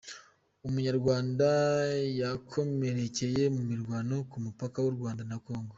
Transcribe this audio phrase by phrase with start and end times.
[0.67, 1.49] Umunyarwanda
[2.21, 5.69] yakomerekeye mu mirwano ku mupaka w’u Rwanda na congo